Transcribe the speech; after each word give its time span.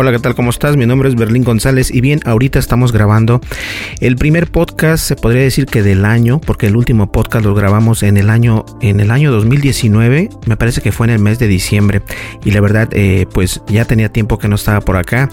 Hola, 0.00 0.12
¿qué 0.12 0.20
tal? 0.20 0.36
¿Cómo 0.36 0.50
estás? 0.50 0.76
Mi 0.76 0.86
nombre 0.86 1.08
es 1.08 1.16
Berlín 1.16 1.42
González 1.42 1.92
y 1.92 2.00
bien, 2.00 2.20
ahorita 2.24 2.60
estamos 2.60 2.92
grabando 2.92 3.40
el 3.98 4.14
primer 4.14 4.48
podcast, 4.48 5.04
se 5.04 5.16
podría 5.16 5.42
decir 5.42 5.66
que 5.66 5.82
del 5.82 6.04
año, 6.04 6.40
porque 6.40 6.68
el 6.68 6.76
último 6.76 7.10
podcast 7.10 7.44
lo 7.44 7.52
grabamos 7.52 8.04
en 8.04 8.16
el 8.16 8.30
año 8.30 8.64
en 8.80 9.00
el 9.00 9.10
año 9.10 9.32
2019, 9.32 10.30
me 10.46 10.56
parece 10.56 10.82
que 10.82 10.92
fue 10.92 11.08
en 11.08 11.14
el 11.14 11.18
mes 11.18 11.40
de 11.40 11.48
diciembre 11.48 12.02
y 12.44 12.52
la 12.52 12.60
verdad 12.60 12.88
eh, 12.92 13.26
pues 13.34 13.60
ya 13.66 13.86
tenía 13.86 14.08
tiempo 14.08 14.38
que 14.38 14.46
no 14.46 14.54
estaba 14.54 14.80
por 14.82 14.96
acá. 14.96 15.30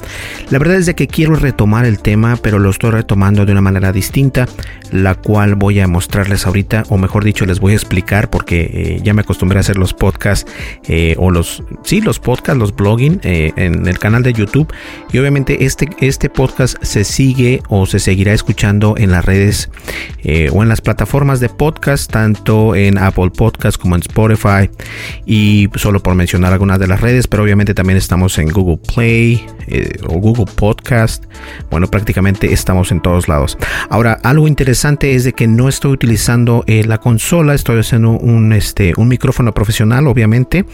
La 0.50 0.58
verdad 0.58 0.78
es 0.78 0.88
de 0.88 0.96
que 0.96 1.06
quiero 1.06 1.36
retomar 1.36 1.86
el 1.86 2.00
tema, 2.00 2.36
pero 2.36 2.58
lo 2.58 2.72
estoy 2.72 2.90
retomando 2.90 3.46
de 3.46 3.52
una 3.52 3.62
manera 3.62 3.92
distinta, 3.92 4.48
la 4.92 5.14
cual 5.14 5.54
voy 5.54 5.80
a 5.80 5.88
mostrarles 5.88 6.48
ahorita, 6.48 6.86
o 6.90 6.98
mejor 6.98 7.24
dicho, 7.24 7.46
les 7.46 7.60
voy 7.60 7.74
a 7.74 7.76
explicar 7.76 8.32
porque 8.32 8.62
eh, 8.74 9.02
ya 9.04 9.14
me 9.14 9.22
acostumbré 9.22 9.60
a 9.60 9.62
hacer 9.62 9.78
los 9.78 9.94
podcasts 9.94 10.52
eh, 10.88 11.14
o 11.20 11.30
los, 11.30 11.62
sí, 11.84 12.02
los 12.02 12.18
podcasts, 12.18 12.58
los 12.58 12.76
blogging 12.76 13.20
en 13.24 13.88
el 13.88 14.00
canal 14.00 14.24
de 14.24 14.34
YouTube 14.34 14.55
y 15.12 15.18
obviamente 15.18 15.66
este, 15.66 15.90
este 16.00 16.30
podcast 16.30 16.82
se 16.82 17.04
sigue 17.04 17.62
o 17.68 17.86
se 17.86 18.00
seguirá 18.00 18.34
escuchando 18.34 18.96
en 18.98 19.12
las 19.12 19.26
redes 19.26 19.70
eh, 20.24 20.50
o 20.54 20.64
en 20.64 20.70
las 20.70 20.82
plataformas 20.82 21.40
de 21.40 21.50
podcast, 21.50 22.10
tanto 22.12 22.76
en 22.76 22.98
Apple 22.98 23.32
Podcast 23.36 23.78
como 23.78 23.96
en 23.96 24.02
Spotify 24.02 24.70
y 25.26 25.68
solo 25.76 26.02
por 26.02 26.16
mencionar 26.16 26.54
algunas 26.54 26.80
de 26.80 26.88
las 26.88 27.02
redes, 27.02 27.28
pero 27.28 27.44
obviamente 27.44 27.74
también 27.74 27.98
estamos 27.98 28.38
en 28.38 28.48
Google 28.48 28.80
Play 28.94 29.46
eh, 29.68 29.98
o 30.08 30.20
Google 30.20 30.52
Podcast. 30.56 31.26
Bueno, 31.70 31.88
prácticamente 31.88 32.54
estamos 32.54 32.92
en 32.92 33.02
todos 33.02 33.28
lados. 33.28 33.58
Ahora, 33.90 34.20
algo 34.24 34.48
interesante 34.48 35.16
es 35.16 35.24
de 35.24 35.34
que 35.34 35.48
no 35.48 35.68
estoy 35.68 35.92
utilizando 35.92 36.64
eh, 36.68 36.84
la 36.86 37.00
consola, 37.00 37.54
estoy 37.54 37.80
haciendo 37.80 38.12
un, 38.12 38.54
este, 38.54 38.94
un 38.98 39.08
micrófono 39.08 39.54
profesional, 39.54 40.08
obviamente, 40.08 40.66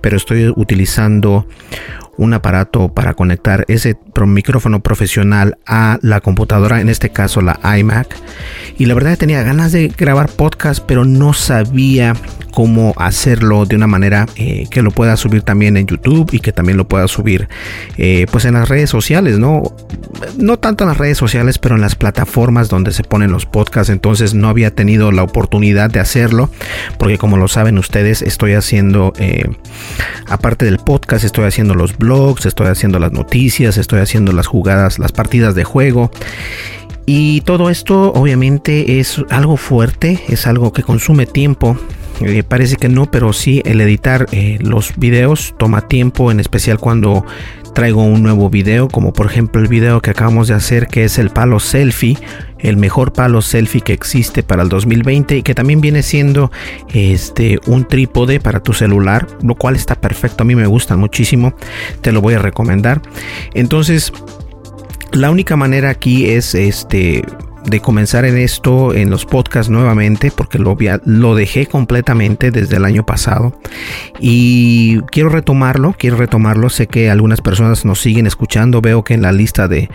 pero 0.00 0.16
estoy 0.16 0.52
utilizando 0.54 1.46
un 2.16 2.34
aparato 2.34 2.88
para 2.88 3.14
conectar 3.14 3.64
ese 3.68 3.96
micrófono 4.26 4.80
profesional 4.80 5.58
a 5.66 5.98
la 6.02 6.20
computadora, 6.20 6.80
en 6.80 6.88
este 6.88 7.10
caso 7.10 7.40
la 7.40 7.58
iMac. 7.78 8.16
Y 8.78 8.86
la 8.86 8.94
verdad 8.94 9.18
tenía 9.18 9.42
ganas 9.42 9.72
de 9.72 9.88
grabar 9.88 10.30
podcast, 10.30 10.84
pero 10.86 11.04
no 11.04 11.32
sabía 11.32 12.14
cómo 12.54 12.94
hacerlo 12.96 13.66
de 13.66 13.74
una 13.74 13.88
manera 13.88 14.26
eh, 14.36 14.66
que 14.70 14.80
lo 14.80 14.92
pueda 14.92 15.16
subir 15.16 15.42
también 15.42 15.76
en 15.76 15.86
YouTube 15.86 16.30
y 16.32 16.38
que 16.38 16.52
también 16.52 16.78
lo 16.78 16.86
pueda 16.86 17.08
subir 17.08 17.48
eh, 17.98 18.26
pues 18.30 18.44
en 18.44 18.54
las 18.54 18.68
redes 18.68 18.90
sociales, 18.90 19.40
¿no? 19.40 19.74
No 20.38 20.58
tanto 20.58 20.84
en 20.84 20.88
las 20.88 20.98
redes 20.98 21.18
sociales, 21.18 21.58
pero 21.58 21.74
en 21.74 21.80
las 21.80 21.96
plataformas 21.96 22.68
donde 22.68 22.92
se 22.92 23.02
ponen 23.02 23.32
los 23.32 23.44
podcasts. 23.44 23.90
Entonces 23.90 24.34
no 24.34 24.48
había 24.48 24.70
tenido 24.70 25.10
la 25.10 25.24
oportunidad 25.24 25.90
de 25.90 25.98
hacerlo, 25.98 26.48
porque 26.96 27.18
como 27.18 27.36
lo 27.36 27.48
saben 27.48 27.76
ustedes, 27.76 28.22
estoy 28.22 28.52
haciendo, 28.52 29.12
eh, 29.18 29.48
aparte 30.28 30.64
del 30.64 30.78
podcast, 30.78 31.24
estoy 31.24 31.46
haciendo 31.46 31.74
los 31.74 31.98
blogs, 31.98 32.46
estoy 32.46 32.68
haciendo 32.68 33.00
las 33.00 33.10
noticias, 33.10 33.76
estoy 33.76 33.98
haciendo 33.98 34.32
las 34.32 34.46
jugadas, 34.46 35.00
las 35.00 35.10
partidas 35.10 35.56
de 35.56 35.64
juego. 35.64 36.12
Y 37.06 37.42
todo 37.42 37.68
esto 37.68 38.12
obviamente 38.12 39.00
es 39.00 39.20
algo 39.28 39.56
fuerte, 39.56 40.22
es 40.28 40.46
algo 40.46 40.72
que 40.72 40.82
consume 40.82 41.26
tiempo. 41.26 41.76
Eh, 42.20 42.42
parece 42.42 42.76
que 42.76 42.88
no, 42.88 43.10
pero 43.10 43.32
sí 43.32 43.62
el 43.64 43.80
editar 43.80 44.26
eh, 44.32 44.58
los 44.60 44.96
videos 44.96 45.54
toma 45.58 45.88
tiempo, 45.88 46.30
en 46.30 46.40
especial 46.40 46.78
cuando 46.78 47.24
traigo 47.74 48.04
un 48.04 48.22
nuevo 48.22 48.48
video, 48.48 48.88
como 48.88 49.12
por 49.12 49.26
ejemplo 49.26 49.60
el 49.60 49.68
video 49.68 50.00
que 50.00 50.10
acabamos 50.10 50.48
de 50.48 50.54
hacer 50.54 50.86
que 50.86 51.04
es 51.04 51.18
el 51.18 51.30
palo 51.30 51.58
selfie, 51.58 52.16
el 52.60 52.76
mejor 52.76 53.12
palo 53.12 53.42
selfie 53.42 53.80
que 53.80 53.92
existe 53.92 54.42
para 54.42 54.62
el 54.62 54.68
2020 54.68 55.36
y 55.36 55.42
que 55.42 55.54
también 55.54 55.80
viene 55.80 56.02
siendo 56.02 56.52
este 56.92 57.58
un 57.66 57.84
trípode 57.86 58.38
para 58.38 58.60
tu 58.60 58.72
celular, 58.72 59.26
lo 59.42 59.56
cual 59.56 59.74
está 59.74 59.96
perfecto, 59.96 60.44
a 60.44 60.46
mí 60.46 60.54
me 60.54 60.66
gustan 60.66 61.00
muchísimo, 61.00 61.54
te 62.00 62.12
lo 62.12 62.20
voy 62.20 62.34
a 62.34 62.38
recomendar. 62.38 63.02
Entonces, 63.54 64.12
la 65.12 65.30
única 65.30 65.56
manera 65.56 65.90
aquí 65.90 66.30
es 66.30 66.54
este 66.54 67.24
de 67.64 67.80
comenzar 67.80 68.24
en 68.24 68.36
esto 68.36 68.94
en 68.94 69.10
los 69.10 69.24
podcasts 69.24 69.70
nuevamente 69.70 70.30
porque 70.30 70.58
lo, 70.58 70.76
lo 71.04 71.34
dejé 71.34 71.66
completamente 71.66 72.50
desde 72.50 72.76
el 72.76 72.84
año 72.84 73.06
pasado. 73.06 73.58
Y 74.20 75.00
quiero 75.10 75.30
retomarlo, 75.30 75.94
quiero 75.98 76.16
retomarlo, 76.16 76.68
sé 76.68 76.86
que 76.86 77.10
algunas 77.10 77.40
personas 77.40 77.84
nos 77.84 78.00
siguen 78.00 78.26
escuchando, 78.26 78.80
veo 78.80 79.02
que 79.02 79.14
en 79.14 79.22
la 79.22 79.32
lista 79.32 79.68
de, 79.68 79.88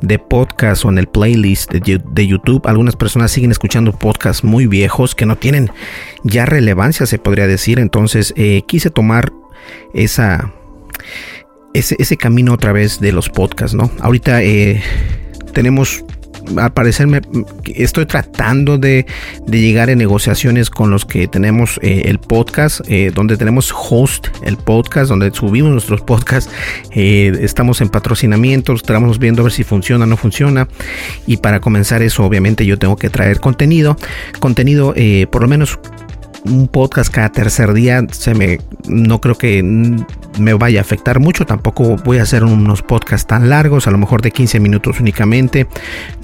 de 0.00 0.18
podcasts 0.18 0.84
o 0.84 0.90
en 0.90 0.98
el 0.98 1.08
playlist 1.08 1.72
de, 1.72 2.26
YouTube 2.28 2.66
algunas 2.66 2.94
personas 2.94 3.30
siguen 3.30 3.50
escuchando 3.50 3.92
podcasts 3.92 4.44
muy 4.44 4.66
viejos 4.66 5.14
que 5.14 5.24
no 5.24 5.36
tienen 5.36 5.70
ya 6.24 6.44
relevancia 6.44 7.06
se 7.06 7.18
podría 7.18 7.46
decir, 7.46 7.78
entonces 7.78 8.34
eh, 8.36 8.62
quise 8.66 8.90
tomar 8.90 9.32
esa... 9.94 10.52
Ese, 11.74 11.96
ese, 11.98 12.16
camino 12.16 12.54
otra 12.54 12.72
vez 12.72 12.98
de 12.98 13.12
los 13.12 13.28
podcasts, 13.28 13.76
¿no? 13.76 13.90
Ahorita 14.00 14.42
eh, 14.42 14.82
tenemos 15.52 16.02
al 16.56 16.72
parecer 16.72 17.06
me, 17.06 17.20
estoy 17.74 18.06
tratando 18.06 18.78
de, 18.78 19.06
llegar 19.46 19.90
en 19.90 19.98
negociaciones 19.98 20.70
con 20.70 20.90
los 20.90 21.04
que 21.04 21.28
tenemos 21.28 21.78
eh, 21.82 22.02
el 22.06 22.18
podcast, 22.18 22.80
eh, 22.88 23.10
donde 23.14 23.36
tenemos 23.36 23.72
host 23.72 24.28
el 24.42 24.56
podcast, 24.56 25.08
donde 25.08 25.30
subimos 25.32 25.72
nuestros 25.72 26.00
podcasts. 26.00 26.50
Eh, 26.92 27.36
estamos 27.40 27.80
en 27.80 27.88
patrocinamiento, 27.88 28.72
estamos 28.72 29.18
viendo 29.18 29.42
a 29.42 29.44
ver 29.44 29.52
si 29.52 29.64
funciona 29.64 30.04
o 30.04 30.06
no 30.06 30.16
funciona. 30.16 30.68
Y 31.26 31.38
para 31.38 31.60
comenzar 31.60 32.02
eso, 32.02 32.24
obviamente 32.24 32.64
yo 32.66 32.78
tengo 32.78 32.96
que 32.96 33.10
traer 33.10 33.40
contenido, 33.40 33.96
contenido 34.40 34.94
por 35.30 35.42
lo 35.42 35.48
menos 35.48 35.78
un 36.44 36.68
podcast 36.68 37.12
cada 37.12 37.30
tercer 37.30 37.72
día 37.72 38.04
se 38.10 38.34
me 38.34 38.58
no 38.86 39.20
creo 39.20 39.36
que 39.36 39.62
me 40.38 40.54
vaya 40.54 40.80
a 40.80 40.82
afectar 40.82 41.20
mucho. 41.20 41.46
Tampoco 41.46 41.96
voy 41.96 42.18
a 42.18 42.22
hacer 42.22 42.44
unos 42.44 42.82
podcasts 42.82 43.26
tan 43.26 43.48
largos 43.48 43.86
a 43.86 43.90
lo 43.90 43.98
mejor 43.98 44.22
de 44.22 44.30
15 44.30 44.60
minutos 44.60 45.00
únicamente. 45.00 45.66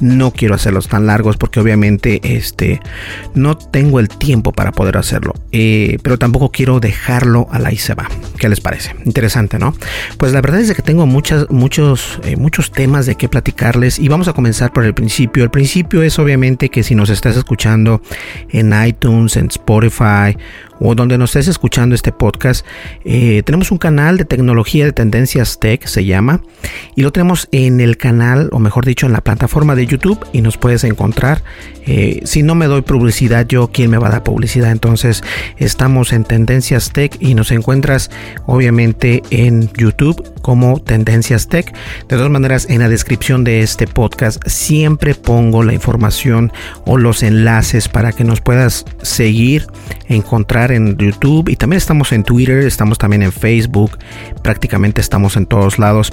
No 0.00 0.30
quiero 0.30 0.54
hacerlos 0.54 0.88
tan 0.88 1.06
largos 1.06 1.36
porque 1.36 1.60
obviamente 1.60 2.20
este 2.22 2.80
no 3.34 3.56
tengo 3.56 4.00
el 4.00 4.08
tiempo 4.08 4.52
para 4.52 4.72
poder 4.72 4.96
hacerlo. 4.96 5.34
Eh, 5.52 5.98
pero 6.02 6.18
tampoco 6.18 6.50
quiero 6.50 6.80
dejarlo 6.80 7.48
a 7.50 7.58
la 7.58 7.72
y 7.72 7.76
se 7.76 7.94
va. 7.94 8.08
Qué 8.38 8.48
les 8.48 8.60
parece 8.60 8.94
interesante 9.04 9.58
no 9.58 9.74
pues 10.18 10.32
la 10.32 10.40
verdad 10.40 10.60
es 10.60 10.74
que 10.74 10.82
tengo 10.82 11.06
muchas 11.06 11.48
muchos 11.50 12.20
eh, 12.24 12.36
muchos 12.36 12.72
temas 12.72 13.06
de 13.06 13.14
qué 13.14 13.28
platicarles 13.28 13.98
y 13.98 14.08
vamos 14.08 14.28
a 14.28 14.32
comenzar 14.32 14.72
por 14.72 14.84
el 14.84 14.94
principio. 14.94 15.44
El 15.44 15.50
principio 15.50 16.02
es 16.02 16.18
obviamente 16.18 16.68
que 16.68 16.82
si 16.82 16.94
nos 16.94 17.10
estás 17.10 17.36
escuchando 17.36 18.00
en 18.50 18.72
iTunes 18.86 19.36
en 19.36 19.46
Spotify 19.46 20.03
Spotify 20.04 20.38
o 20.80 20.94
donde 20.94 21.18
nos 21.18 21.30
estés 21.30 21.48
escuchando 21.48 21.94
este 21.94 22.12
podcast, 22.12 22.64
eh, 23.04 23.42
tenemos 23.44 23.70
un 23.70 23.78
canal 23.78 24.16
de 24.16 24.24
tecnología 24.24 24.84
de 24.84 24.92
tendencias 24.92 25.58
tech, 25.58 25.86
se 25.86 26.04
llama, 26.04 26.42
y 26.94 27.02
lo 27.02 27.12
tenemos 27.12 27.48
en 27.52 27.80
el 27.80 27.96
canal, 27.96 28.48
o 28.52 28.58
mejor 28.58 28.84
dicho, 28.84 29.06
en 29.06 29.12
la 29.12 29.20
plataforma 29.20 29.74
de 29.74 29.86
YouTube 29.86 30.24
y 30.32 30.40
nos 30.40 30.56
puedes 30.56 30.84
encontrar. 30.84 31.42
Eh, 31.86 32.20
si 32.24 32.42
no 32.42 32.54
me 32.54 32.66
doy 32.66 32.82
publicidad, 32.82 33.46
yo, 33.46 33.70
¿quién 33.72 33.90
me 33.90 33.98
va 33.98 34.08
a 34.08 34.10
dar 34.10 34.22
publicidad? 34.22 34.70
Entonces, 34.70 35.22
estamos 35.58 36.12
en 36.12 36.24
Tendencias 36.24 36.92
Tech 36.92 37.16
y 37.20 37.34
nos 37.34 37.50
encuentras 37.50 38.10
obviamente 38.46 39.22
en 39.30 39.70
YouTube 39.74 40.32
como 40.40 40.80
Tendencias 40.80 41.48
Tech. 41.48 41.74
De 42.08 42.16
todas 42.16 42.30
maneras, 42.30 42.66
en 42.70 42.80
la 42.80 42.88
descripción 42.88 43.44
de 43.44 43.60
este 43.60 43.86
podcast 43.86 44.42
siempre 44.46 45.14
pongo 45.14 45.62
la 45.62 45.74
información 45.74 46.52
o 46.86 46.96
los 46.96 47.22
enlaces 47.22 47.88
para 47.88 48.12
que 48.12 48.24
nos 48.24 48.40
puedas 48.40 48.84
seguir, 49.02 49.66
encontrar 50.08 50.63
en 50.72 50.96
YouTube 50.96 51.48
y 51.48 51.56
también 51.56 51.78
estamos 51.78 52.12
en 52.12 52.22
Twitter, 52.22 52.58
estamos 52.58 52.98
también 52.98 53.22
en 53.22 53.32
Facebook, 53.32 53.98
prácticamente 54.42 55.00
estamos 55.00 55.36
en 55.36 55.46
todos 55.46 55.78
lados. 55.78 56.12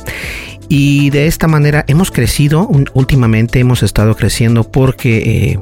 Y 0.74 1.10
de 1.10 1.28
esta 1.28 1.50
manera 1.50 1.84
hemos 1.88 2.12
crecido, 2.12 2.70
últimamente 2.94 3.60
hemos 3.60 3.84
estado 3.84 4.16
creciendo 4.16 4.64
porque 4.64 5.18
eh, 5.18 5.60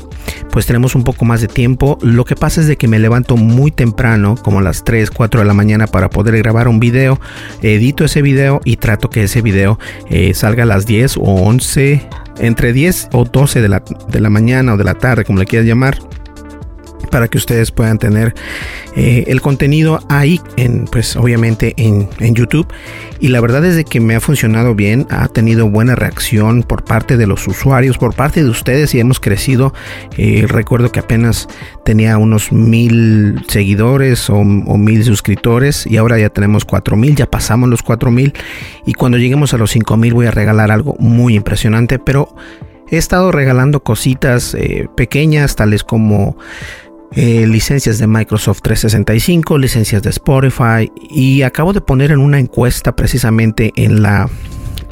pues 0.51 0.67
tenemos 0.67 0.93
un 0.93 1.03
poco 1.03 1.25
más 1.25 1.41
de 1.41 1.47
tiempo. 1.47 1.97
Lo 2.03 2.25
que 2.25 2.35
pasa 2.35 2.61
es 2.61 2.67
de 2.67 2.77
que 2.77 2.87
me 2.87 2.99
levanto 2.99 3.35
muy 3.35 3.71
temprano, 3.71 4.35
como 4.35 4.61
las 4.61 4.83
3, 4.83 5.09
4 5.09 5.41
de 5.41 5.47
la 5.47 5.55
mañana 5.55 5.87
para 5.87 6.11
poder 6.11 6.37
grabar 6.37 6.67
un 6.67 6.79
video. 6.79 7.19
Edito 7.63 8.05
ese 8.05 8.21
video 8.21 8.61
y 8.65 8.77
trato 8.77 9.09
que 9.09 9.23
ese 9.23 9.41
video 9.41 9.79
eh, 10.11 10.35
salga 10.35 10.61
a 10.61 10.67
las 10.67 10.85
10 10.85 11.17
o 11.17 11.21
11, 11.21 12.07
entre 12.37 12.71
10 12.71 13.09
o 13.13 13.25
12 13.25 13.61
de 13.61 13.67
la, 13.67 13.83
de 14.09 14.19
la 14.19 14.29
mañana 14.29 14.75
o 14.75 14.77
de 14.77 14.83
la 14.83 14.93
tarde, 14.93 15.25
como 15.25 15.39
le 15.39 15.45
quieras 15.45 15.67
llamar 15.67 15.97
para 17.09 17.27
que 17.27 17.37
ustedes 17.37 17.71
puedan 17.71 17.97
tener 17.97 18.33
eh, 18.95 19.25
el 19.27 19.41
contenido 19.41 19.99
ahí 20.09 20.41
en 20.57 20.85
pues 20.85 21.15
obviamente 21.15 21.73
en, 21.77 22.09
YouTube. 22.33 22.67
Y 23.19 23.29
la 23.29 23.41
verdad 23.41 23.65
es 23.65 23.75
de 23.75 23.85
que 23.85 23.99
me 23.99 24.15
ha 24.15 24.19
funcionado 24.19 24.75
bien 24.75 25.07
ha 25.09 25.27
tenido 25.27 25.69
buena 25.69 25.95
reacción 25.95 26.63
por 26.63 26.83
parte 26.83 27.17
de 27.17 27.27
los 27.27 27.47
usuarios 27.47 27.97
por 27.97 28.15
parte 28.15 28.43
de 28.43 28.49
ustedes 28.49 28.93
y 28.93 28.99
hemos 28.99 29.19
crecido. 29.19 29.73
Eh, 30.17 30.45
recuerdo 30.47 30.91
que 30.91 30.99
apenas 30.99 31.47
tenía 31.83 32.17
unos 32.17 32.51
mil 32.51 33.43
seguidores 33.47 34.29
o, 34.29 34.43
mil 34.43 35.03
suscriptores 35.03 35.85
y 35.87 35.97
ahora 35.97 36.19
ya 36.19 36.29
tenemos 36.29 36.65
cuatro 36.65 36.95
mil 36.95 37.15
ya 37.15 37.25
pasamos 37.25 37.69
los 37.69 37.83
cuatro 37.83 38.11
mil. 38.11 38.33
Y 38.85 38.93
cuando 38.93 39.17
lleguemos 39.17 39.53
a 39.53 39.57
los 39.57 39.71
cinco 39.71 39.97
mil 39.97 40.13
voy 40.13 40.27
a 40.27 40.31
regalar 40.31 40.71
algo 40.71 40.95
muy 40.99 41.35
impresionante. 41.35 41.99
Pero 41.99 42.35
he 42.89 42.97
estado 42.97 43.31
regalando 43.31 43.83
cositas 43.83 44.53
eh, 44.55 44.87
pequeñas 44.95 45.55
tales 45.55 45.83
como 45.83 46.37
eh, 47.15 47.47
licencias 47.47 47.97
de 47.97 48.07
Microsoft 48.07 48.61
365, 48.61 49.57
licencias 49.57 50.03
de 50.03 50.09
Spotify 50.09 50.91
y 51.09 51.41
acabo 51.41 51.73
de 51.73 51.81
poner 51.81 52.11
en 52.11 52.19
una 52.19 52.39
encuesta 52.39 52.95
precisamente 52.95 53.71
en 53.75 54.01
la, 54.01 54.29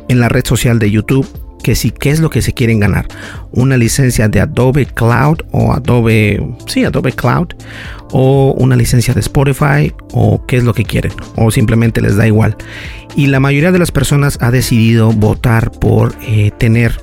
en 0.07 0.19
la 0.19 0.29
red 0.29 0.45
social 0.45 0.79
de 0.79 0.89
YouTube 0.89 1.27
que 1.63 1.75
si 1.75 1.91
qué 1.91 2.11
es 2.11 2.19
lo 2.19 2.29
que 2.29 2.41
se 2.41 2.53
quieren 2.53 2.79
ganar, 2.79 3.07
una 3.51 3.77
licencia 3.77 4.29
de 4.29 4.39
Adobe 4.39 4.85
Cloud 4.85 5.39
o 5.51 5.73
Adobe, 5.73 6.41
sí, 6.65 6.85
Adobe 6.85 7.11
Cloud 7.11 7.47
o 8.11 8.55
una 8.57 8.75
licencia 8.75 9.13
de 9.13 9.19
Spotify 9.19 9.93
o 10.13 10.45
qué 10.45 10.57
es 10.57 10.63
lo 10.63 10.73
que 10.73 10.85
quieren 10.85 11.11
o 11.35 11.51
simplemente 11.51 11.99
les 12.01 12.15
da 12.15 12.25
igual. 12.25 12.55
Y 13.15 13.27
la 13.27 13.39
mayoría 13.39 13.71
de 13.71 13.79
las 13.79 13.91
personas 13.91 14.37
ha 14.41 14.49
decidido 14.49 15.11
votar 15.11 15.71
por 15.71 16.15
eh, 16.21 16.51
tener, 16.57 17.01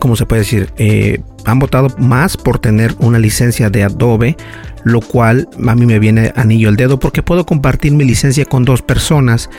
¿cómo 0.00 0.16
se 0.16 0.26
puede 0.26 0.42
decir? 0.42 0.70
Eh, 0.76 1.20
han 1.46 1.58
votado 1.58 1.88
más 1.98 2.36
por 2.36 2.58
tener 2.58 2.94
una 2.98 3.18
licencia 3.18 3.70
de 3.70 3.84
Adobe, 3.84 4.36
lo 4.84 5.00
cual 5.00 5.48
a 5.66 5.74
mí 5.74 5.84
me 5.84 5.98
viene 5.98 6.32
anillo 6.36 6.68
el 6.68 6.76
dedo 6.76 7.00
porque 7.00 7.20
puedo 7.22 7.44
compartir 7.44 7.92
mi 7.92 8.04
licencia 8.04 8.44
con 8.44 8.64
dos 8.64 8.82
personas 8.82 9.50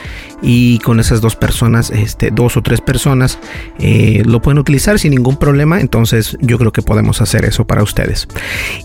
y 0.42 0.80
con 0.80 1.02
esas 1.02 1.20
dos 1.20 1.36
personas, 1.36 1.90
este, 1.92 2.32
dos 2.32 2.56
o 2.56 2.62
tres 2.62 2.80
personas, 2.80 3.38
eh, 3.80 4.24
lo 4.26 4.42
pueden 4.42 4.58
utilizar 4.58 5.00
sin 5.00 5.12
ningún 5.12 5.38
problema. 5.38 5.82
Entonces 5.82 6.38
yo 6.40 6.58
creo 6.58 6.72
que 6.72 6.82
podemos 6.82 7.22
hacer 7.22 7.44
eso 7.44 7.68
para 7.68 7.84
ustedes. 7.84 8.28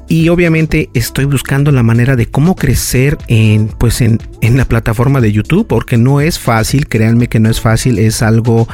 Y 0.08 0.30
obviamente 0.30 0.90
estoy 0.94 1.26
buscando 1.26 1.70
la 1.70 1.84
manera 1.84 2.16
de 2.16 2.26
cómo 2.26 2.56
crecer 2.56 3.18
en, 3.28 3.68
pues 3.68 4.00
en, 4.00 4.18
en 4.40 4.56
la 4.56 4.64
plataforma 4.64 5.20
de 5.20 5.30
YouTube 5.30 5.66
porque 5.68 5.96
no 5.96 6.20
es 6.20 6.40
fácil, 6.40 6.88
créanme 6.88 7.28
que 7.28 7.38
no 7.38 7.50
es 7.50 7.60
fácil, 7.60 8.00
es 8.00 8.20
algo 8.20 8.66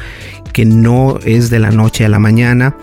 que 0.54 0.64
no 0.64 1.18
es 1.24 1.50
de 1.50 1.58
la 1.58 1.70
noche 1.70 2.06
a 2.06 2.08
la 2.08 2.18
mañana 2.18 2.76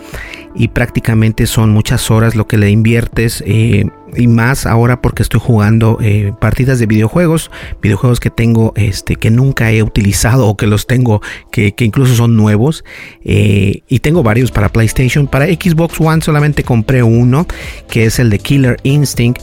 y 0.56 0.70
prácticamente 0.70 1.48
son 1.48 1.70
muchas 1.72 2.10
horas 2.10 2.36
lo 2.36 2.48
que 2.48 2.58
le 2.58 2.70
inviertes 2.70 3.44
eh, 3.46 3.86
y 4.16 4.28
más 4.28 4.66
ahora 4.66 5.02
porque 5.02 5.22
estoy 5.22 5.42
jugando 5.42 5.98
eh, 6.02 6.32
partidas 6.40 6.80
de 6.80 6.86
videojuegos, 6.86 7.52
videojuegos 7.82 8.20
que 8.22 8.30
tengo 8.30 8.72
este 8.76 9.18
que 9.18 9.30
nunca 9.30 9.72
he 9.72 9.84
utilizado 9.84 10.48
o 10.48 10.56
que 10.56 10.68
los 10.68 10.88
tengo 10.88 11.22
que, 11.52 11.74
incluso 11.80 12.16
son 12.16 12.38
nuevos 12.38 12.86
eh, 13.26 13.82
y 13.90 14.00
tengo 14.00 14.24
varios 14.24 14.52
para 14.52 14.70
PlayStation, 14.70 15.28
para 15.28 15.46
Xbox 15.48 16.00
One 16.00 16.22
solamente 16.22 16.64
compré 16.64 17.04
uno 17.04 17.46
que 17.90 18.06
es 18.06 18.20
el 18.20 18.30
de 18.30 18.40
Killer 18.40 18.78
Instinct 18.84 19.42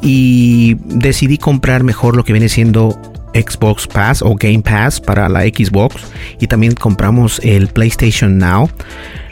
y 0.00 0.76
decidí 0.84 1.36
comprar 1.36 1.84
mejor 1.84 2.16
lo 2.16 2.24
que 2.24 2.32
viene 2.32 2.48
siendo 2.48 2.98
Xbox 3.34 3.86
Pass 3.86 4.22
o 4.22 4.34
Game 4.34 4.62
Pass 4.62 5.00
para 5.00 5.28
la 5.28 5.42
Xbox 5.42 5.96
y 6.40 6.46
también 6.46 6.74
compramos 6.74 7.40
el 7.44 7.68
PlayStation 7.68 8.38
Now 8.38 8.70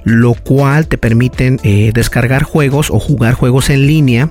lo 0.04 0.34
cual 0.34 0.86
te 0.86 0.98
permiten 0.98 1.58
eh, 1.62 1.90
descargar 1.94 2.42
juegos 2.42 2.90
o 2.90 2.98
jugar 2.98 3.34
juegos 3.34 3.70
en 3.70 3.86
línea 3.86 4.30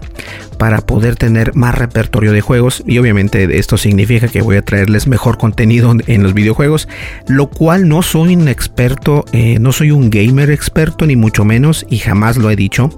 para 0.58 0.82
poder 0.82 1.16
tener 1.16 1.56
más 1.56 1.76
repertorio 1.76 2.32
de 2.32 2.42
juegos. 2.42 2.84
Y 2.86 2.98
obviamente 3.00 3.58
esto 3.58 3.78
significa 3.78 4.28
que 4.28 4.42
voy 4.42 4.58
a 4.58 4.62
traerles 4.62 5.08
mejor 5.08 5.38
contenido 5.38 5.94
en 6.08 6.24
los 6.24 6.34
videojuegos 6.34 6.88
lo 7.28 7.48
cual 7.48 7.88
no 7.88 8.02
soy 8.02 8.36
un 8.36 8.48
experto 8.48 9.26
eh, 9.32 9.58
no 9.60 9.72
soy 9.72 9.92
un 9.92 10.10
gamer 10.10 10.52
experto 10.52 11.06
ni 11.06 11.16
mucho 11.16 11.46
menos 11.46 11.86
y 11.90 11.98
jamás 11.98 12.38
lo 12.38 12.50
he 12.50 12.56
dicho 12.56 12.90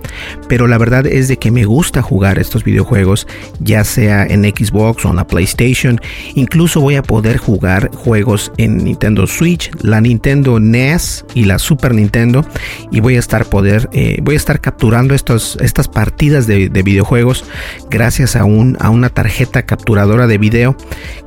pero 0.48 0.68
la 0.68 0.78
verdad 0.78 1.06
es 1.06 1.28
de 1.28 1.38
que 1.38 1.52
me 1.52 1.66
gusta 1.66 2.02
jugar 2.02 2.40
estos 2.40 2.64
videojuegos 2.64 3.28
ya 3.60 3.84
sea 3.84 4.26
en 4.26 4.44
Xbox 4.44 5.06
o 5.06 5.10
en 5.10 5.16
la 5.16 5.28
PlayStation. 5.28 6.00
Incluso 6.36 6.82
voy 6.82 6.96
a 6.96 7.04
poder 7.04 7.38
jugar 7.38 7.92
juegos 7.94 8.52
en 8.58 8.78
Nintendo 8.78 9.28
Switch 9.28 9.72
la 9.82 10.02
Nintendo 10.02 10.60
NES 10.60 11.26
y 11.34 11.46
la 11.46 11.60
Super 11.60 11.94
Nintendo 11.94 12.46
y 12.92 13.00
voy 13.00 13.16
a 13.16 13.20
estar 13.20 13.46
poder 13.46 13.90
eh, 13.92 14.20
voy 14.22 14.36
a 14.36 14.38
estar 14.38 14.62
capturando 14.62 15.16
estas 15.16 15.88
partidas 15.88 16.48
de, 16.48 16.70
videojuegos 16.86 17.46
gracias 17.90 18.36
a, 18.36 18.46
un, 18.46 18.78
a 18.80 18.90
una 18.90 19.10
tarjeta 19.10 19.64
capturadora 19.64 20.28
de 20.28 20.38
video 20.38 20.76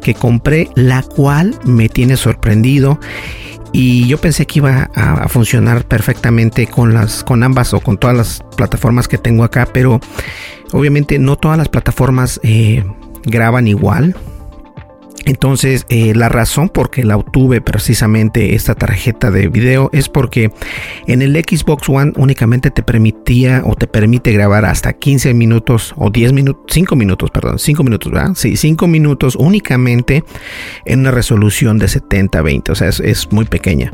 que 0.02 0.14
compré 0.14 0.68
la 0.74 1.02
cual 1.02 1.58
me 1.64 1.88
tiene 1.88 2.16
sorprendido. 2.16 3.00
Y 3.72 4.06
yo 4.06 4.18
pensé 4.18 4.46
que 4.46 4.60
iba 4.60 4.90
a, 4.94 5.28
funcionar 5.28 5.84
perfectamente 5.84 6.66
con 6.66 6.94
las 6.94 7.22
con 7.22 7.42
ambas 7.42 7.74
o 7.74 7.80
con 7.80 7.98
todas 7.98 8.16
las 8.16 8.42
plataformas 8.56 9.08
que 9.08 9.18
tengo 9.18 9.44
acá 9.44 9.68
pero 9.72 10.00
obviamente 10.72 11.18
no 11.18 11.36
todas 11.36 11.58
las 11.58 11.68
plataformas 11.68 12.40
eh, 12.42 12.82
graban 13.24 13.68
igual 13.68 14.16
entonces, 15.28 15.84
eh, 15.90 16.14
la 16.14 16.30
razón 16.30 16.70
por 16.70 16.90
que 16.90 17.04
la 17.04 17.18
obtuve 17.18 17.60
precisamente 17.60 18.54
esta 18.54 18.74
tarjeta 18.74 19.30
de 19.30 19.48
video 19.48 19.90
es 19.92 20.08
porque 20.08 20.50
en 21.06 21.20
el 21.20 21.36
Xbox 21.36 21.86
One 21.90 22.12
únicamente 22.16 22.70
te 22.70 22.82
permitía 22.82 23.62
o 23.66 23.74
te 23.74 23.86
permite 23.86 24.32
grabar 24.32 24.64
hasta 24.64 24.94
15 24.94 25.34
minutos 25.34 25.92
o 25.98 26.08
10 26.08 26.32
minutos, 26.32 26.64
5 26.68 26.96
minutos, 26.96 27.30
perdón, 27.30 27.58
5 27.58 27.84
minutos, 27.84 28.10
¿verdad? 28.10 28.30
Sí, 28.36 28.56
5 28.56 28.86
minutos 28.86 29.36
únicamente 29.36 30.24
en 30.86 31.00
una 31.00 31.10
resolución 31.10 31.76
de 31.76 31.88
70-20, 31.88 32.70
o 32.70 32.74
sea, 32.74 32.88
es, 32.88 33.30
muy 33.30 33.44
pequeña. 33.44 33.92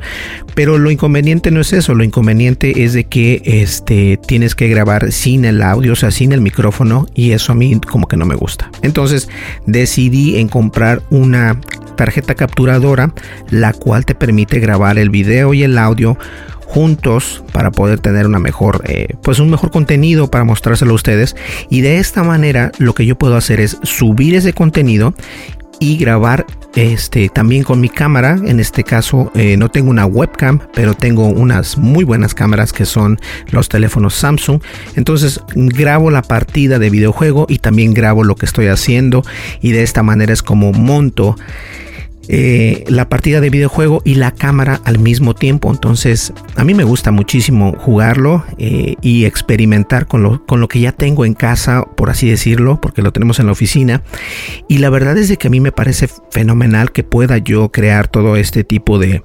Pero 0.55 0.79
lo 0.79 0.93
inconveniente 0.93 1.51
no 1.51 1.61
es 1.61 1.73
eso, 1.73 1.97
lo 1.97 2.05
inconveniente 2.05 2.85
es 2.85 2.93
de 2.93 3.05
que 3.09 3.43
este, 3.45 4.21
tienes 4.25 4.55
que 4.55 4.69
grabar 4.69 5.11
sin 5.11 5.45
el 5.45 5.63
audio, 5.63 5.95
o 5.95 5.97
sea, 5.97 6.13
sin 6.13 6.31
el 6.31 6.41
micrófono, 6.41 7.09
y 7.13 7.33
eso 7.33 7.51
a 7.51 7.57
mí 7.57 7.81
como 7.81 8.07
que 8.07 8.17
no 8.17 8.25
me 8.25 8.37
gusta. 8.37 8.71
Entonces, 8.83 9.29
decidí 9.67 10.37
en 10.37 10.47
comprar 10.47 11.03
un 11.11 11.24
una 11.25 11.59
tarjeta 11.97 12.35
capturadora 12.35 13.13
la 13.51 13.73
cual 13.73 14.05
te 14.05 14.15
permite 14.15 14.61
grabar 14.61 14.99
el 14.99 15.11
video 15.11 15.55
y 15.55 15.63
el 15.63 15.79
audio 15.79 16.19
juntos 16.67 17.45
para 17.53 17.71
poder 17.71 18.01
tener 18.01 18.27
una 18.27 18.41
mejor 18.41 18.83
eh, 18.87 19.15
pues 19.23 19.39
un 19.39 19.49
mejor 19.49 19.71
contenido 19.71 20.29
para 20.29 20.45
mostrárselo 20.45 20.93
a 20.93 20.97
ustedes. 20.97 21.37
Y 21.71 21.83
de 21.83 21.99
esta 21.99 22.25
manera 22.25 22.73
lo 22.79 22.95
que 22.95 23.07
yo 23.07 23.17
puedo 23.17 23.37
hacer 23.37 23.61
es 23.61 23.79
subir 23.83 24.35
ese 24.35 24.53
contenido 24.53 25.15
y 25.81 25.97
grabar 25.97 26.47
este 26.75 27.29
también 27.29 27.63
con 27.63 27.81
mi 27.81 27.89
cámara. 27.89 28.39
En 28.45 28.61
este 28.61 28.85
caso 28.85 29.31
eh, 29.35 29.57
no 29.57 29.71
tengo 29.71 29.91
una 29.91 30.07
webcam 30.07 30.61
pero 30.75 30.95
tengo 30.95 31.27
unas 31.27 31.79
muy 31.79 32.05
buenas 32.05 32.35
cámaras 32.35 32.73
que 32.73 32.85
son 32.85 33.19
los 33.51 33.69
teléfonos 33.69 34.15
Samsung. 34.15 34.61
Entonces 34.97 35.41
grabo 35.55 36.11
la 36.11 36.23
partida 36.23 36.79
de 36.79 36.91
videojuego 36.91 37.47
y 37.49 37.59
también 37.59 37.95
grabo 37.95 38.25
lo 38.25 38.37
que 38.37 38.47
estoy 38.47 38.67
haciendo. 38.67 39.23
Y 39.61 39.73
de 39.73 39.83
esta 39.83 40.03
manera 40.03 40.33
es 40.33 40.43
como 40.43 40.73
monto 40.73 41.37
eh, 42.29 42.85
la 42.89 43.09
partida 43.09 43.41
de 43.41 43.51
videojuego 43.51 44.03
y 44.05 44.15
la 44.15 44.31
cámara 44.31 44.81
al 44.85 44.99
mismo 44.99 45.35
tiempo. 45.35 45.71
Entonces, 45.71 46.33
a 46.57 46.65
mí 46.65 46.75
me 46.75 46.85
gusta 46.85 47.11
muchísimo 47.11 47.75
jugarlo 47.79 48.45
eh, 48.59 48.97
y 49.01 49.25
experimentar 49.25 50.07
con 50.07 50.23
lo, 50.23 50.45
con 50.47 50.61
lo 50.61 50.69
que 50.69 50.81
ya 50.81 50.93
tengo 50.93 51.25
en 51.25 51.35
casa, 51.35 51.85
por 51.97 52.11
así 52.11 52.29
decirlo, 52.29 52.81
porque 52.81 53.03
lo 53.03 53.13
tenemos 53.13 53.39
en 53.41 53.47
la 53.47 53.53
oficina. 53.53 54.03
Y 54.69 54.79
la 54.79 54.91
verdad 54.91 55.17
es 55.19 55.29
de 55.29 55.37
que 55.37 55.49
a 55.49 55.51
mí 55.51 55.61
me 55.61 55.73
parece 55.73 56.09
fenomenal 56.31 56.93
que 56.93 57.05
pueda 57.05 57.39
yo 57.39 57.71
crear 57.71 58.09
todo 58.09 58.37
este 58.37 58.65
tipo 58.65 58.99
de, 58.99 59.23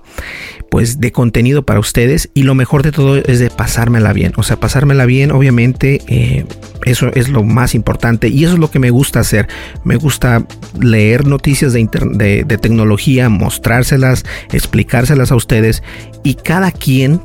pues, 0.69 0.99
de 0.99 1.11
contenido 1.11 1.63
para 1.63 1.79
ustedes. 1.79 2.29
Y 2.33 2.43
lo 2.43 2.55
mejor 2.55 2.83
de 2.83 2.91
todo 2.91 3.17
es 3.17 3.39
de 3.39 3.49
pasármela 3.49 4.13
bien. 4.13 4.33
O 4.37 4.43
sea, 4.43 4.59
pasármela 4.59 5.05
bien, 5.05 5.31
obviamente, 5.31 6.01
eh, 6.07 6.45
eso 6.85 7.11
es 7.13 7.29
lo 7.29 7.43
más 7.43 7.75
importante. 7.75 8.29
Y 8.29 8.43
eso 8.43 8.53
es 8.53 8.59
lo 8.59 8.71
que 8.71 8.79
me 8.79 8.89
gusta 8.89 9.19
hacer. 9.19 9.47
Me 9.83 9.95
gusta 9.95 10.45
leer 10.79 11.27
noticias 11.27 11.73
de, 11.73 11.87
de, 12.13 12.43
de 12.43 12.57
tecnología 12.57 13.29
mostrárselas, 13.29 14.25
explicárselas 14.51 15.31
a 15.31 15.35
ustedes 15.35 15.83
y 16.23 16.35
cada 16.35 16.71
quien 16.71 17.21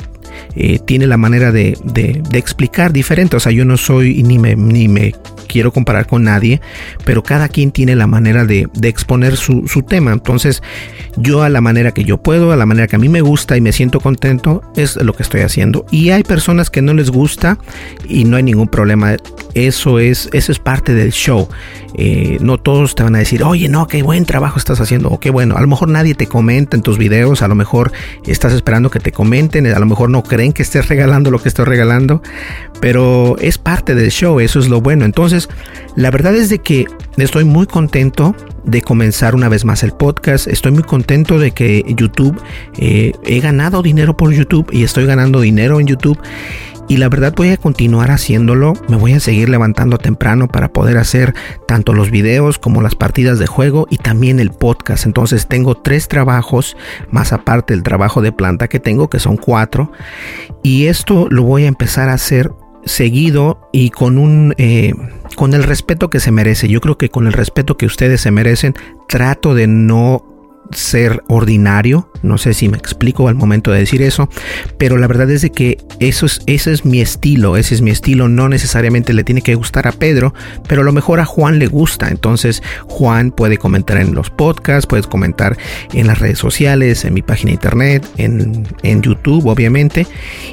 eh, 0.57 0.79
tiene 0.79 1.07
la 1.07 1.17
manera 1.17 1.53
de, 1.53 1.77
explicar 2.33 2.93
diferente. 2.93 3.37
O 3.37 3.41
sea, 3.41 3.53
yo 3.53 3.65
no 3.65 3.77
soy 3.77 4.23
ni 4.23 4.39
me, 4.39 4.57
ni 4.57 4.89
me 4.89 5.15
quiero 5.45 5.73
comparar 5.73 6.07
con 6.07 6.25
nadie, 6.25 6.61
pero 7.05 7.23
cada 7.23 7.49
quien 7.49 7.71
tiene 7.71 7.97
la 7.97 8.07
manera 8.07 8.45
de, 8.45 8.69
exponer 8.83 9.37
su, 9.37 9.65
tema. 9.89 10.13
Entonces, 10.13 10.63
yo 11.17 11.43
a 11.43 11.49
la 11.49 11.61
manera 11.61 11.93
que 11.93 12.05
yo 12.05 12.19
puedo, 12.19 12.53
a 12.53 12.57
la 12.57 12.67
manera 12.67 12.87
que 12.87 12.97
a 12.97 12.99
mí 12.99 13.09
me 13.09 13.21
gusta 13.21 13.57
y 13.57 13.61
me 13.61 13.73
siento 13.73 14.01
contento, 14.01 14.63
es 14.77 14.97
lo 14.97 15.13
que 15.15 15.23
estoy 15.23 15.43
haciendo. 15.43 15.87
Y 15.91 16.11
hay 16.11 16.23
personas 16.23 16.71
que 16.71 16.83
no 16.83 16.95
les 16.95 17.11
gusta 17.11 17.59
y 18.09 18.25
no 18.25 18.37
hay 18.37 18.43
ningún 18.43 18.69
problema. 18.69 19.17
Eso 19.55 19.99
es, 19.99 20.29
eso 20.33 20.53
es 20.53 20.59
parte 20.59 20.95
del 20.95 21.13
show. 21.13 21.49
Eh, 21.97 22.39
no 22.41 22.59
todos 22.59 22.95
te 22.95 23.05
van 23.05 23.15
a 23.15 23.19
decir, 23.19 23.45
oye, 23.45 23.69
no, 23.69 23.87
qué 23.87 24.03
buen 24.03 24.25
trabajo 24.25 24.59
estás 24.59 24.81
haciendo, 24.81 25.11
o 25.11 25.21
qué 25.21 25.31
bueno. 25.31 25.57
A 25.57 25.61
lo 25.61 25.69
mejor 25.69 25.89
nadie 25.89 26.15
te 26.15 26.27
comenta 26.27 26.77
en 26.77 26.83
tus 26.83 26.99
videos, 26.99 27.43
a 27.43 27.49
lo 27.49 27.55
mejor 27.55 27.93
estás 28.27 28.53
esperando 28.53 28.91
que 28.91 29.01
te 29.01 29.13
comenten, 29.13 29.67
a 29.67 29.79
lo 29.79 29.87
mejor 29.87 30.11
no 30.11 30.23
creen 30.23 30.53
que 30.53 30.63
estés 30.63 30.89
regalando 30.89 31.31
lo 31.31 31.41
que 31.41 31.49
estoy 31.49 31.65
regalando, 31.65 32.23
pero 32.81 33.37
es 33.41 33.59
parte 33.59 33.95
del 33.95 34.11
show, 34.11 34.41
eso 34.41 34.59
es 34.59 34.69
lo 34.69 34.81
bueno. 34.81 35.05
Entonces, 35.05 35.34
la 35.97 36.11
verdad 36.11 36.35
es 36.35 36.49
de 36.49 36.59
que 36.61 36.87
estoy 37.17 37.45
muy 37.45 37.67
contento 37.67 38.35
de 38.65 38.83
comenzar 38.83 39.35
una 39.35 39.49
vez 39.49 39.65
más 39.65 39.83
el 39.83 39.93
podcast. 39.93 40.47
Estoy 40.47 40.73
muy 40.73 40.83
contento 40.83 41.39
de 41.39 41.53
que 41.53 41.85
YouTube, 41.97 42.41
eh, 42.79 43.13
he 43.25 43.41
ganado 43.41 43.83
dinero 43.83 44.17
por 44.17 44.33
YouTube 44.33 44.69
y 44.73 44.85
estoy 44.85 45.07
ganando 45.07 45.41
dinero 45.41 45.81
en 45.81 45.87
YouTube 45.87 46.19
y 46.89 46.99
la 46.99 47.09
verdad 47.09 47.33
voy 47.35 47.49
a 47.49 47.57
continuar 47.57 48.11
haciéndolo, 48.11 48.75
me 48.89 48.97
voy 48.97 49.13
a 49.13 49.21
seguir 49.21 49.49
levantando 49.49 49.99
temprano 49.99 50.49
para 50.49 50.73
poder 50.73 50.99
hacer 50.99 51.35
tanto 51.67 51.95
los 51.95 52.11
videos 52.11 52.59
como 52.59 52.83
las 52.83 52.95
partidas 52.95 53.39
de 53.39 53.47
juego 53.47 53.87
y 53.91 53.97
también 53.99 54.39
el 54.39 54.51
podcast. 54.51 55.07
Entonces 55.07 55.47
tengo 55.47 55.77
tres 55.77 56.09
trabajos, 56.09 56.77
más 57.11 57.33
aparte 57.33 57.73
el 57.73 57.83
trabajo 57.83 58.21
de 58.21 58.33
planta 58.33 58.69
que 58.69 58.81
tengo, 58.81 59.09
que 59.09 59.19
son 59.19 59.37
cuatro. 59.37 59.93
Y 60.63 60.87
esto 60.87 61.27
lo 61.31 61.43
voy 61.43 61.65
a 61.65 61.69
empezar 61.69 62.09
a 62.09 62.15
hacer 62.15 62.53
seguido 62.85 63.69
y 63.73 63.91
con 63.91 64.19
un 64.19 64.55
eh, 64.59 64.93
con 65.37 65.55
el 65.55 65.63
respeto 65.63 66.11
que 66.11 66.21
se 66.21 66.31
merece. 66.31 66.69
Yo 66.69 66.81
creo 66.81 66.99
que 66.99 67.09
con 67.09 67.27
el 67.27 67.33
respeto 67.33 67.77
que 67.77 67.87
ustedes 67.87 68.21
se 68.21 68.31
merecen, 68.31 68.75
trato 69.09 69.55
de 69.55 69.67
no 69.67 70.34
ser 70.73 71.23
ordinario. 71.29 72.11
No 72.23 72.39
sé 72.39 72.55
si 72.55 72.69
me 72.69 72.79
explico 72.79 73.29
al 73.29 73.35
momento 73.35 73.71
de 73.71 73.81
decir 73.81 74.01
eso, 74.03 74.29
pero 74.79 74.97
la 74.97 75.07
verdad 75.07 75.31
es 75.31 75.43
de 75.43 75.51
que 75.51 75.79
eso 76.01 76.27
es, 76.27 76.41
ese 76.47 76.73
es 76.73 76.85
mi 76.85 77.01
estilo, 77.01 77.57
ese 77.57 77.75
es 77.75 77.83
mi 77.83 77.91
estilo. 77.91 78.29
No 78.29 78.49
necesariamente 78.49 79.13
le 79.13 79.25
tiene 79.25 79.43
que 79.43 79.55
gustar 79.55 79.87
a 79.87 79.93
Pedro, 79.93 80.33
pero 80.67 80.83
a 80.83 80.85
lo 80.85 80.93
mejor 80.93 81.21
a 81.21 81.25
Juan 81.25 81.59
le 81.59 81.67
gusta. 81.67 82.09
Entonces 82.09 82.63
Juan 82.87 83.31
puede 83.31 83.59
comentar 83.59 83.99
en 83.99 84.15
los 84.15 84.31
podcasts, 84.31 84.87
puedes 84.87 85.07
comentar 85.07 85.57
en 85.93 86.07
las 86.07 86.19
redes 86.19 86.39
sociales, 86.39 87.05
en 87.05 87.15
mi 87.15 87.23
página 87.23 87.53
internet, 87.53 88.07
en, 88.17 88.67
en 88.83 89.03
YouTube, 89.03 89.47
obviamente. 89.47 90.07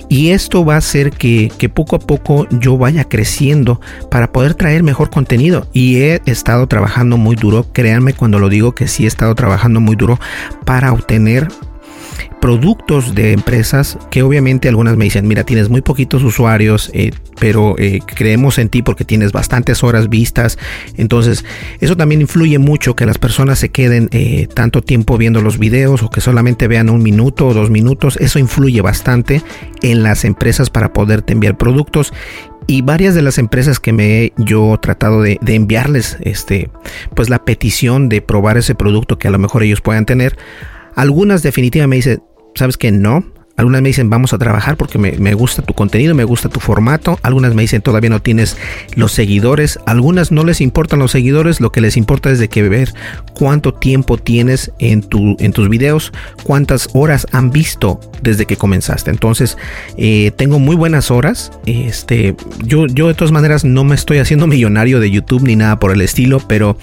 Y 0.10 0.32
esto 0.32 0.65
va 0.65 0.75
a 0.75 0.77
hacer 0.77 1.12
que, 1.12 1.51
que 1.58 1.70
poco 1.70 1.96
a 1.96 2.00
poco 2.00 2.48
yo 2.50 2.77
vaya 2.77 3.06
creciendo 3.06 3.80
para 4.10 4.32
poder 4.32 4.56
traer 4.56 4.84
mejor 4.84 5.10
contenido. 5.10 5.68
Y 5.74 5.98
he 5.98 6.22
estado 6.25 6.68
trabajando 6.68 7.18
muy 7.18 7.36
duro, 7.36 7.65
créanme 7.72 8.13
cuando 8.13 8.39
lo 8.39 8.50
digo 8.50 8.74
que 8.74 8.88
sí 8.88 9.06
he 9.06 9.08
estado 9.08 9.36
trabajando 9.36 9.80
muy 9.80 9.96
para 10.65 10.93
obtener 10.93 11.48
productos 12.41 13.13
de 13.13 13.34
empresas 13.34 13.98
que 14.10 14.24
obviamente 14.24 14.67
algunas 14.67 14.98
me 14.98 15.05
dicen, 15.05 15.27
mira, 15.27 15.43
tienes 15.43 15.70
muy 15.70 15.81
poquitos 15.81 16.24
usuarios, 16.24 16.89
eh, 16.93 17.12
pero 17.39 17.75
eh, 17.77 18.00
creemos 18.05 18.58
en 18.58 18.67
ti 18.67 18.81
porque 18.81 19.05
tienes 19.05 19.31
bastantes 19.31 19.84
horas 19.84 20.10
vistas. 20.10 20.58
Entonces, 20.98 21.46
eso 21.79 21.96
también 21.96 22.20
influye 22.20 22.58
mucho 22.58 22.96
que 22.96 23.05
las 23.05 23.20
personas 23.20 23.60
se 23.60 23.70
queden 23.70 24.10
eh, 24.12 24.48
tanto 24.53 24.81
tiempo 24.81 25.17
viendo 25.17 25.41
los 25.41 25.60
videos 25.60 26.01
o 26.01 26.10
que 26.10 26.20
solamente 26.20 26.67
vean 26.67 26.89
un 26.89 27.03
minuto 27.03 27.48
o 27.48 27.53
dos 27.53 27.70
minutos. 27.70 28.17
Eso 28.20 28.39
influye 28.39 28.81
bastante 28.81 29.43
en 29.84 30.01
las 30.01 30.25
empresas 30.25 30.72
para 30.72 30.93
poderte 30.93 31.34
enviar 31.34 31.58
productos 31.58 32.12
y 32.68 32.82
varias 32.82 33.15
de 33.15 33.22
las 33.22 33.38
empresas 33.38 33.80
que 33.80 33.94
me 33.94 34.24
he 34.24 34.34
yo 34.38 34.77
tratado 34.82 35.22
de, 35.22 35.38
de, 35.41 35.56
enviarles 35.56 36.18
este 36.22 36.70
pues 37.15 37.30
la 37.30 37.44
petición 37.44 38.10
de 38.10 38.22
probar 38.22 38.58
ese 38.58 38.75
producto 38.75 39.18
que 39.18 39.27
a 39.27 39.32
lo 39.32 39.39
mejor 39.39 39.63
ellos 39.63 39.82
puedan 39.82 40.06
tener 40.06 40.38
algunas 40.96 41.44
definitivamente 41.44 41.89
me 41.89 41.96
dicen 41.98 42.24
sabes 42.56 42.77
que 42.77 42.91
no 42.91 43.25
algunas 43.58 43.81
me 43.81 43.89
dicen 43.89 44.10
vamos 44.10 44.34
a 44.34 44.38
trabajar 44.38 44.77
porque 44.77 44.98
me, 44.98 45.34
gusta 45.34 45.62
tu 45.62 45.74
contenido, 45.74 46.15
me 46.15 46.24
gusta 46.24 46.50
tu 46.50 46.60
formato. 46.60 47.20
Algunas 47.22 47.53
me 47.53 47.62
dicen 47.62 47.81
todavía 47.81 48.10
no 48.10 48.22
tienes 48.22 48.58
los 48.96 49.12
seguidores. 49.12 49.79
Algunas 49.86 50.31
no 50.31 50.43
les 50.43 50.62
importan 50.62 51.00
los 51.00 51.12
seguidores. 51.12 51.62
Lo 51.62 51.72
que 51.72 51.81
les 51.81 51.98
importa 51.98 52.31
es 52.31 52.39
de 52.39 52.50
que 52.50 52.67
ver 52.67 52.93
cuánto 53.34 53.74
tiempo 53.74 54.17
tienes 54.17 54.72
en, 54.79 55.03
tu, 55.03 55.36
en 55.39 55.53
tus 55.53 55.70
videos, 55.70 56.12
cuántas 56.43 56.89
horas 56.93 57.27
han 57.31 57.51
visto 57.51 58.00
desde 58.22 58.46
que 58.46 58.58
comenzaste. 58.58 59.12
Entonces 59.12 59.58
eh, 59.98 60.31
tengo 60.36 60.60
muy 60.60 60.75
buenas 60.75 61.12
horas. 61.12 61.51
Este, 61.65 62.36
yo, 62.63 62.88
yo 62.88 63.08
de 63.08 63.13
todas 63.13 63.31
maneras 63.31 63.63
no 63.63 63.84
me 63.84 63.96
estoy 63.96 64.20
haciendo 64.20 64.48
millonario 64.48 65.00
de 65.00 65.12
YouTube 65.12 65.43
ni 65.43 65.55
nada 65.55 65.79
por 65.79 65.91
el 65.91 66.01
estilo, 66.01 66.39
pero 66.48 66.77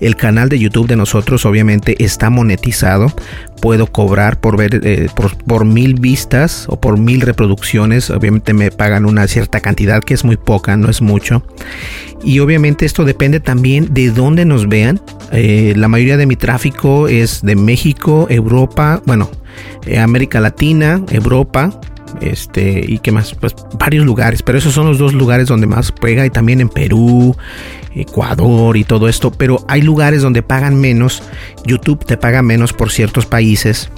el 0.00 0.16
canal 0.16 0.48
de 0.48 0.58
YouTube 0.58 0.88
de 0.88 0.96
nosotros 0.96 1.44
obviamente 1.46 2.02
está 2.02 2.30
monetizado 2.30 3.12
puedo 3.60 3.86
cobrar 3.86 4.40
por 4.40 4.56
ver 4.56 4.80
eh, 4.84 5.08
por, 5.46 5.64
mil 5.64 5.94
vistas 5.94 6.64
o 6.68 6.80
por 6.80 6.98
mil 6.98 7.20
reproducciones. 7.20 8.10
Obviamente 8.10 8.52
me 8.52 8.70
pagan 8.70 9.04
una 9.04 9.28
cierta 9.28 9.60
cantidad 9.60 10.02
que 10.02 10.14
es 10.14 10.24
muy 10.24 10.36
poca, 10.36 10.76
no 10.76 10.90
es 10.90 11.02
mucho. 11.02 11.44
Y 12.24 12.40
obviamente 12.40 12.86
esto 12.86 13.04
depende 13.04 13.40
también 13.40 13.92
de 13.94 14.10
dónde 14.10 14.44
nos 14.44 14.68
vean. 14.68 15.00
Eh, 15.32 15.74
la 15.76 15.88
mayoría 15.88 16.16
de 16.16 16.26
mi 16.26 16.36
tráfico 16.36 17.08
es 17.08 17.42
de 17.42 17.54
México, 17.54 18.26
Europa, 18.28 19.02
bueno, 19.06 19.30
eh, 19.86 19.98
América 19.98 20.40
Latina, 20.40 21.02
Europa, 21.10 21.80
este 22.20 22.84
y 22.86 22.98
qué 22.98 23.12
más 23.12 23.34
pues 23.34 23.54
varios 23.78 24.04
lugares 24.04 24.42
pero 24.42 24.58
esos 24.58 24.72
son 24.74 24.86
los 24.86 24.98
dos 24.98 25.14
lugares 25.14 25.48
donde 25.48 25.66
más 25.66 25.92
pega 25.92 26.26
y 26.26 26.30
también 26.30 26.60
en 26.60 26.68
Perú 26.68 27.36
Ecuador 27.94 28.76
y 28.76 28.84
todo 28.84 29.08
esto, 29.08 29.30
pero 29.30 29.64
hay 29.68 29.82
lugares 29.82 30.22
donde 30.22 30.42
pagan 30.42 30.80
menos, 30.80 31.22
YouTube 31.64 32.04
te 32.04 32.16
paga 32.16 32.42
menos 32.42 32.72
por 32.72 32.90
ciertos 32.90 33.26
países. 33.26 33.90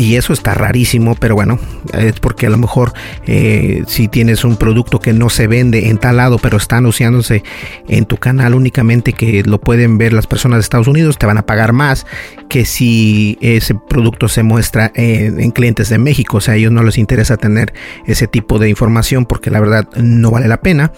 Y 0.00 0.16
eso 0.16 0.32
está 0.32 0.54
rarísimo, 0.54 1.14
pero 1.14 1.34
bueno, 1.34 1.58
es 1.92 2.18
porque 2.20 2.46
a 2.46 2.50
lo 2.50 2.56
mejor 2.56 2.94
eh, 3.26 3.84
si 3.86 4.08
tienes 4.08 4.44
un 4.44 4.56
producto 4.56 4.98
que 4.98 5.12
no 5.12 5.28
se 5.28 5.46
vende 5.46 5.90
en 5.90 5.98
tal 5.98 6.16
lado, 6.16 6.38
pero 6.38 6.56
está 6.56 6.78
anunciándose 6.78 7.44
en 7.86 8.06
tu 8.06 8.16
canal 8.16 8.54
únicamente 8.54 9.12
que 9.12 9.42
lo 9.42 9.60
pueden 9.60 9.98
ver 9.98 10.14
las 10.14 10.26
personas 10.26 10.56
de 10.56 10.60
Estados 10.62 10.88
Unidos, 10.88 11.18
te 11.18 11.26
van 11.26 11.36
a 11.36 11.44
pagar 11.44 11.74
más 11.74 12.06
que 12.48 12.64
si 12.64 13.36
ese 13.42 13.74
producto 13.74 14.26
se 14.28 14.42
muestra 14.42 14.90
en, 14.94 15.38
en 15.38 15.50
clientes 15.50 15.90
de 15.90 15.98
México. 15.98 16.38
O 16.38 16.40
sea, 16.40 16.54
a 16.54 16.56
ellos 16.56 16.72
no 16.72 16.82
les 16.82 16.96
interesa 16.96 17.36
tener 17.36 17.74
ese 18.06 18.26
tipo 18.26 18.58
de 18.58 18.70
información 18.70 19.26
porque 19.26 19.50
la 19.50 19.60
verdad 19.60 19.86
no 19.96 20.30
vale 20.30 20.48
la 20.48 20.62
pena. 20.62 20.92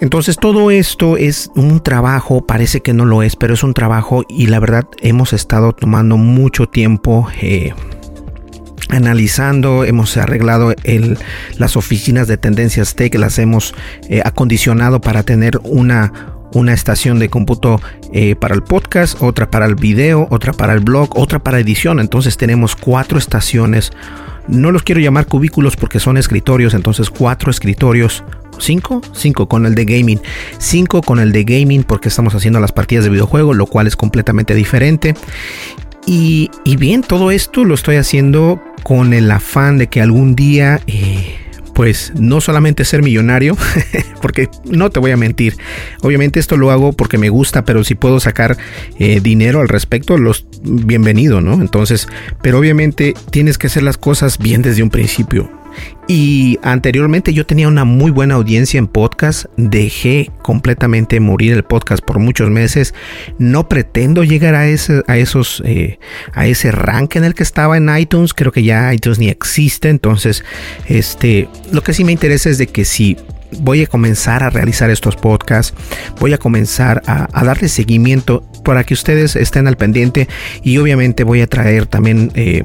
Entonces 0.00 0.36
todo 0.36 0.70
esto 0.70 1.18
es 1.18 1.50
un 1.54 1.80
trabajo, 1.80 2.46
parece 2.46 2.80
que 2.80 2.94
no 2.94 3.04
lo 3.04 3.22
es, 3.22 3.36
pero 3.36 3.52
es 3.52 3.62
un 3.62 3.74
trabajo 3.74 4.24
y 4.28 4.46
la 4.46 4.58
verdad 4.58 4.86
hemos 5.02 5.34
estado 5.34 5.72
tomando 5.72 6.16
mucho 6.16 6.66
tiempo. 6.66 7.28
Eh, 7.42 7.74
analizando, 8.88 9.84
hemos 9.84 10.16
arreglado 10.16 10.74
las 11.58 11.76
oficinas 11.76 12.26
de 12.26 12.38
tendencias 12.38 12.94
tech, 12.94 13.14
las 13.14 13.38
hemos 13.38 13.74
eh, 14.08 14.22
acondicionado 14.24 15.00
para 15.00 15.22
tener 15.22 15.60
una, 15.62 16.34
una 16.54 16.72
estación 16.72 17.18
de 17.18 17.28
cómputo 17.28 17.80
eh, 18.12 18.34
para 18.36 18.54
el 18.54 18.62
podcast, 18.62 19.22
otra 19.22 19.50
para 19.50 19.66
el 19.66 19.74
video, 19.74 20.26
otra 20.30 20.52
para 20.52 20.72
el 20.72 20.80
blog, 20.80 21.16
otra 21.16 21.38
para 21.38 21.60
edición. 21.60 22.00
Entonces 22.00 22.36
tenemos 22.36 22.74
cuatro 22.74 23.18
estaciones. 23.18 23.92
No 24.48 24.72
los 24.72 24.82
quiero 24.82 25.00
llamar 25.00 25.26
cubículos 25.26 25.76
porque 25.76 26.00
son 26.00 26.16
escritorios, 26.16 26.74
entonces 26.74 27.10
cuatro 27.10 27.50
escritorios 27.50 28.24
5, 28.60 29.00
5 29.12 29.48
con 29.48 29.66
el 29.66 29.74
de 29.74 29.84
gaming, 29.84 30.20
5 30.58 31.02
con 31.02 31.18
el 31.18 31.32
de 31.32 31.44
gaming 31.44 31.82
porque 31.82 32.08
estamos 32.08 32.34
haciendo 32.34 32.60
las 32.60 32.72
partidas 32.72 33.04
de 33.04 33.10
videojuego, 33.10 33.54
lo 33.54 33.66
cual 33.66 33.86
es 33.86 33.96
completamente 33.96 34.54
diferente. 34.54 35.14
Y, 36.06 36.50
bien, 36.78 37.02
todo 37.02 37.30
esto 37.30 37.64
lo 37.64 37.74
estoy 37.74 37.96
haciendo 37.96 38.60
con 38.82 39.12
el 39.12 39.30
afán 39.30 39.78
de 39.78 39.88
que 39.88 40.00
algún 40.00 40.34
día... 40.34 40.80
Eh, 40.86 41.36
pues 41.72 42.12
no 42.14 42.42
solamente 42.42 42.84
ser 42.84 43.02
millonario, 43.02 43.56
porque 44.20 44.50
no 44.66 44.90
te 44.90 45.00
voy 45.00 45.12
a 45.12 45.16
mentir, 45.16 45.56
obviamente 46.02 46.38
esto 46.38 46.58
lo 46.58 46.70
hago 46.70 46.92
porque 46.92 47.16
me 47.16 47.30
gusta, 47.30 47.64
pero 47.64 47.84
si 47.84 47.94
puedo 47.94 48.20
sacar 48.20 48.58
eh, 48.98 49.20
dinero 49.22 49.60
al 49.60 49.68
respecto, 49.68 50.18
los 50.18 50.44
bienvenido, 50.62 51.40
¿no? 51.40 51.54
Entonces, 51.54 52.06
pero 52.42 52.58
obviamente 52.58 53.14
tienes 53.30 53.56
que 53.56 53.68
hacer 53.68 53.82
las 53.82 53.96
cosas 53.96 54.36
bien 54.36 54.60
desde 54.60 54.82
un 54.82 54.90
principio. 54.90 55.59
Y 56.08 56.58
anteriormente 56.62 57.32
yo 57.32 57.46
tenía 57.46 57.68
una 57.68 57.84
muy 57.84 58.10
buena 58.10 58.34
audiencia 58.34 58.78
en 58.78 58.88
podcast, 58.88 59.46
dejé 59.56 60.30
completamente 60.42 61.20
morir 61.20 61.52
el 61.52 61.62
podcast 61.62 62.04
por 62.04 62.18
muchos 62.18 62.50
meses, 62.50 62.94
no 63.38 63.68
pretendo 63.68 64.24
llegar 64.24 64.54
a 64.54 64.66
ese, 64.66 65.02
a 65.06 65.18
esos, 65.18 65.62
eh, 65.64 65.98
a 66.32 66.46
ese 66.46 66.72
rank 66.72 67.16
en 67.16 67.24
el 67.24 67.34
que 67.34 67.42
estaba 67.42 67.76
en 67.76 67.88
iTunes, 67.96 68.34
creo 68.34 68.52
que 68.52 68.62
ya 68.62 68.92
iTunes 68.92 69.18
ni 69.18 69.28
existe, 69.28 69.88
entonces, 69.88 70.44
este, 70.86 71.48
lo 71.72 71.82
que 71.82 71.94
sí 71.94 72.04
me 72.04 72.12
interesa 72.12 72.50
es 72.50 72.58
de 72.58 72.66
que 72.66 72.84
si 72.84 73.16
voy 73.58 73.82
a 73.82 73.86
comenzar 73.86 74.42
a 74.42 74.50
realizar 74.50 74.90
estos 74.90 75.16
podcasts, 75.16 75.74
voy 76.18 76.32
a 76.32 76.38
comenzar 76.38 77.02
a, 77.06 77.44
darle 77.44 77.68
seguimiento 77.68 78.44
para 78.64 78.84
que 78.84 78.94
ustedes 78.94 79.36
estén 79.36 79.66
al 79.66 79.76
pendiente. 79.76 80.28
Y 80.62 80.78
obviamente 80.78 81.24
voy 81.24 81.40
a 81.40 81.46
traer 81.46 81.86
también 81.86 82.30
eh, 82.34 82.64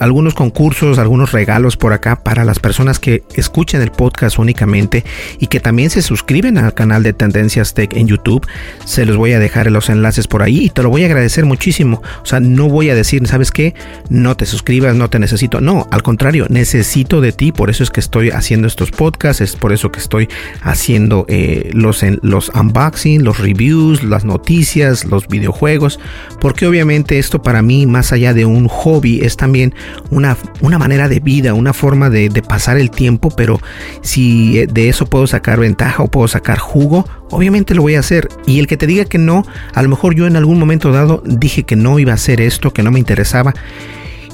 algunos 0.00 0.34
concursos, 0.34 0.98
algunos 0.98 1.32
regalos 1.32 1.76
por 1.76 1.92
acá 1.92 2.22
para 2.22 2.44
las 2.44 2.58
personas 2.58 2.98
que 2.98 3.22
escuchen 3.34 3.82
el 3.82 3.90
podcast 3.90 4.38
únicamente 4.38 5.04
y 5.38 5.46
que 5.46 5.60
también 5.60 5.90
se 5.90 6.02
suscriben 6.02 6.58
al 6.58 6.74
canal 6.74 7.02
de 7.02 7.12
Tendencias 7.12 7.74
Tech 7.74 7.94
en 7.94 8.08
YouTube. 8.08 8.46
Se 8.84 9.04
los 9.04 9.16
voy 9.16 9.32
a 9.32 9.38
dejar 9.38 9.70
los 9.70 9.88
enlaces 9.88 10.26
por 10.26 10.42
ahí 10.42 10.64
y 10.64 10.70
te 10.70 10.82
lo 10.82 10.90
voy 10.90 11.02
a 11.02 11.06
agradecer 11.06 11.44
muchísimo. 11.44 12.02
O 12.22 12.26
sea, 12.26 12.40
no 12.40 12.68
voy 12.68 12.90
a 12.90 12.94
decir, 12.94 13.26
¿sabes 13.26 13.50
qué? 13.50 13.74
No 14.08 14.36
te 14.36 14.46
suscribas, 14.46 14.94
no 14.94 15.10
te 15.10 15.18
necesito. 15.18 15.60
No, 15.60 15.86
al 15.90 16.02
contrario, 16.02 16.46
necesito 16.48 17.20
de 17.20 17.32
ti. 17.32 17.52
Por 17.52 17.70
eso 17.70 17.82
es 17.82 17.90
que 17.90 18.00
estoy 18.00 18.30
haciendo 18.30 18.66
estos 18.66 18.90
podcasts, 18.90 19.40
es 19.40 19.56
por 19.56 19.72
eso 19.72 19.90
que 19.90 20.00
estoy 20.00 20.28
haciendo 20.62 21.24
eh, 21.28 21.70
los, 21.72 22.04
los 22.22 22.50
unboxing, 22.50 23.24
los 23.24 23.38
reviews, 23.38 24.02
las 24.02 24.24
noticias, 24.24 25.04
los 25.04 25.28
videojuegos. 25.28 25.98
Porque 26.40 26.66
obviamente 26.66 27.18
esto 27.18 27.42
para 27.42 27.62
mí, 27.62 27.86
más 27.86 28.12
allá 28.12 28.34
de 28.34 28.44
un 28.44 28.68
hobby, 28.68 29.20
es 29.22 29.36
también 29.36 29.74
una, 30.10 30.36
una 30.60 30.78
manera 30.78 31.08
de 31.08 31.20
vida, 31.20 31.54
una 31.54 31.72
forma 31.72 32.10
de, 32.10 32.30
pasar 32.46 32.78
el 32.78 32.90
tiempo, 32.90 33.30
pero 33.30 33.60
si 34.02 34.58
eh, 34.58 34.66
de 34.66 34.88
eso 34.88 35.06
puedo 35.06 35.26
sacar 35.26 35.58
ventaja 35.58 36.02
o 36.02 36.08
puedo 36.08 36.28
sacar 36.28 36.58
jugo, 36.58 37.06
obviamente 37.30 37.74
lo 37.74 37.82
voy 37.82 37.96
a 37.96 38.00
hacer. 38.00 38.28
Y 38.46 38.58
el 38.58 38.66
que 38.66 38.76
te 38.76 38.86
diga 38.86 39.04
que 39.04 39.18
no, 39.18 39.44
a 39.74 39.82
lo 39.82 39.88
mejor 39.88 40.14
yo 40.14 40.26
en 40.26 40.36
algún 40.36 40.58
momento 40.58 40.92
dado 40.92 41.22
dije 41.24 41.64
que 41.64 41.76
no 41.76 41.98
iba 41.98 42.12
a 42.12 42.16
hacer 42.16 42.40
esto, 42.40 42.72
que 42.72 42.82
no 42.82 42.90
me 42.90 42.98
interesaba. 42.98 43.54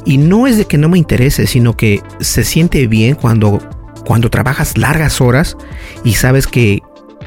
Y 0.05 0.19
no 0.19 0.47
es 0.47 0.57
de 0.57 0.65
que 0.65 0.79
no 0.79 0.89
me 0.89 0.99
interese, 0.99 1.47
sino 1.47 1.77
que 1.77 2.03
se 2.21 2.45
siente 2.45 2.87
bien 2.89 3.15
cuando, 3.15 3.61
cuando 4.05 4.31
trabajas 4.31 4.77
largas 4.77 5.21
horas 5.21 5.57
y 6.05 6.15
sabes 6.15 6.47
que, 6.47 6.83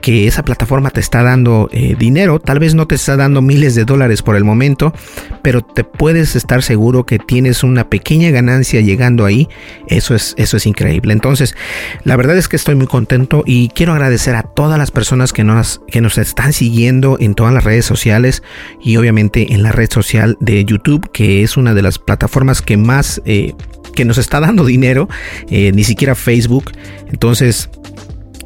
que 0.06 0.28
esa 0.28 0.46
plataforma 0.46 0.92
te 0.92 1.00
está 1.00 1.24
dando 1.24 1.68
eh, 1.72 1.96
dinero, 1.98 2.40
tal 2.40 2.60
vez 2.60 2.76
no 2.76 2.86
te 2.86 2.94
está 2.94 3.18
dando 3.18 3.42
miles 3.42 3.74
de 3.74 3.86
dólares 3.86 4.22
por 4.22 4.36
el 4.36 4.44
momento, 4.44 4.94
pero 5.42 5.62
te 5.62 5.84
puedes 5.84 6.36
estar 6.36 6.62
seguro 6.62 7.08
que 7.08 7.18
tienes 7.18 7.64
una 7.64 7.90
pequeña 7.90 8.30
ganancia 8.30 8.82
llegando 8.82 9.26
ahí. 9.26 9.50
Eso 9.88 10.14
es, 10.14 10.36
eso 10.38 10.58
es 10.58 10.68
increíble. 10.68 11.12
Entonces, 11.12 11.56
la 12.04 12.16
verdad 12.18 12.38
es 12.38 12.48
que 12.48 12.56
estoy 12.56 12.76
muy 12.76 12.86
contento 12.86 13.42
y 13.48 13.70
quiero 13.70 13.94
agradecer 13.94 14.36
a 14.36 14.44
todas 14.44 14.78
las 14.78 14.92
personas 14.92 15.34
que 15.34 15.44
nos, 15.44 15.82
que 15.88 16.02
nos 16.02 16.20
están 16.20 16.54
siguiendo 16.54 17.18
en 17.20 17.34
todas 17.34 17.52
las 17.52 17.64
redes 17.64 17.86
sociales 17.86 18.44
y 18.84 18.98
obviamente 18.98 19.54
en 19.54 19.64
la 19.64 19.72
red 19.72 19.90
social 19.90 20.38
de 20.40 20.64
YouTube, 20.66 21.10
que 21.14 21.42
es 21.42 21.58
una 21.58 21.74
de 21.74 21.82
las 21.82 21.98
plataformas 21.98 22.62
que 22.62 22.78
más... 22.78 23.24
Eh, 23.26 23.56
que 23.96 24.04
nos 24.04 24.18
está 24.18 24.42
dando 24.42 24.66
dinero, 24.66 25.08
eh, 25.50 25.72
ni 25.72 25.86
siquiera 25.86 26.16
Facebook. 26.16 26.74
Entonces, 27.08 27.70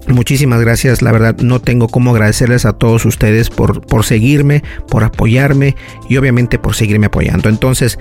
Muchísimas 0.09 0.59
gracias, 0.61 1.03
la 1.03 1.11
verdad 1.11 1.37
no 1.37 1.59
tengo 1.59 1.87
cómo 1.87 2.11
agradecerles 2.11 2.65
a 2.65 2.73
todos 2.73 3.05
ustedes 3.05 3.51
por, 3.51 3.81
por 3.81 4.03
seguirme, 4.03 4.63
por 4.89 5.03
apoyarme 5.03 5.75
y 6.09 6.17
obviamente 6.17 6.57
por 6.57 6.75
seguirme 6.75 7.05
apoyando. 7.05 7.47
Entonces, 7.47 7.99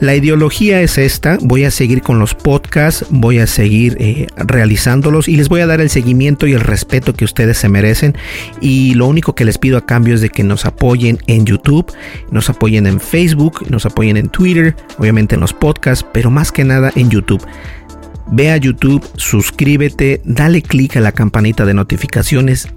la 0.00 0.16
ideología 0.16 0.80
es 0.80 0.96
esta, 0.96 1.36
voy 1.42 1.64
a 1.64 1.70
seguir 1.70 2.00
con 2.00 2.18
los 2.18 2.34
podcasts, 2.34 3.04
voy 3.10 3.38
a 3.40 3.46
seguir 3.46 3.98
eh, 4.00 4.28
realizándolos 4.36 5.28
y 5.28 5.36
les 5.36 5.50
voy 5.50 5.60
a 5.60 5.66
dar 5.66 5.82
el 5.82 5.90
seguimiento 5.90 6.46
y 6.46 6.54
el 6.54 6.60
respeto 6.60 7.12
que 7.12 7.26
ustedes 7.26 7.58
se 7.58 7.68
merecen 7.68 8.16
y 8.62 8.94
lo 8.94 9.06
único 9.06 9.34
que 9.34 9.44
les 9.44 9.58
pido 9.58 9.76
a 9.76 9.84
cambio 9.84 10.14
es 10.14 10.22
de 10.22 10.30
que 10.30 10.42
nos 10.42 10.64
apoyen 10.64 11.18
en 11.26 11.44
YouTube, 11.44 11.92
nos 12.30 12.48
apoyen 12.48 12.86
en 12.86 13.00
Facebook, 13.00 13.66
nos 13.68 13.84
apoyen 13.84 14.16
en 14.16 14.30
Twitter, 14.30 14.74
obviamente 14.98 15.34
en 15.34 15.42
los 15.42 15.52
podcasts, 15.52 16.06
pero 16.10 16.30
más 16.30 16.52
que 16.52 16.64
nada 16.64 16.90
en 16.96 17.10
YouTube. 17.10 17.46
Ve 18.30 18.50
a 18.50 18.56
YouTube, 18.56 19.06
suscríbete, 19.16 20.20
dale 20.24 20.62
click 20.62 20.96
a 20.96 21.00
la 21.00 21.12
campanita 21.12 21.64
de 21.64 21.74
notificaciones 21.74 22.68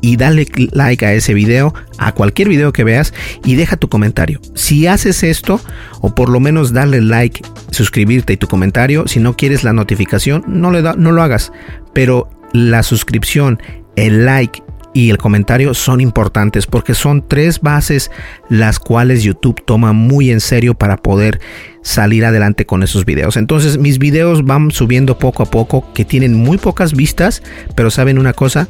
y 0.00 0.16
dale 0.16 0.46
like 0.72 1.06
a 1.06 1.14
ese 1.14 1.32
video, 1.32 1.72
a 1.96 2.12
cualquier 2.12 2.48
video 2.48 2.72
que 2.74 2.84
veas 2.84 3.14
y 3.42 3.54
deja 3.54 3.78
tu 3.78 3.88
comentario. 3.88 4.40
Si 4.54 4.86
haces 4.86 5.22
esto, 5.22 5.60
o 6.02 6.14
por 6.14 6.28
lo 6.28 6.40
menos 6.40 6.74
dale 6.74 7.00
like, 7.00 7.40
suscribirte 7.70 8.34
y 8.34 8.36
tu 8.36 8.46
comentario, 8.46 9.08
si 9.08 9.18
no 9.18 9.34
quieres 9.34 9.64
la 9.64 9.72
notificación, 9.72 10.44
no, 10.46 10.70
da, 10.82 10.94
no 10.94 11.10
lo 11.10 11.22
hagas. 11.22 11.52
Pero 11.94 12.28
la 12.52 12.82
suscripción, 12.82 13.62
el 13.96 14.26
like 14.26 14.63
y 14.94 15.10
el 15.10 15.18
comentario 15.18 15.74
son 15.74 16.00
importantes 16.00 16.66
porque 16.66 16.94
son 16.94 17.26
tres 17.28 17.60
bases 17.60 18.10
las 18.48 18.78
cuales 18.78 19.22
YouTube 19.22 19.62
toma 19.64 19.92
muy 19.92 20.30
en 20.30 20.40
serio 20.40 20.74
para 20.74 20.96
poder 20.96 21.40
salir 21.82 22.24
adelante 22.24 22.64
con 22.64 22.82
esos 22.82 23.04
videos. 23.04 23.36
Entonces 23.36 23.76
mis 23.76 23.98
videos 23.98 24.44
van 24.44 24.70
subiendo 24.70 25.18
poco 25.18 25.42
a 25.42 25.50
poco 25.50 25.92
que 25.92 26.04
tienen 26.04 26.34
muy 26.34 26.56
pocas 26.56 26.94
vistas, 26.94 27.42
pero 27.74 27.90
saben 27.90 28.18
una 28.18 28.32
cosa, 28.32 28.68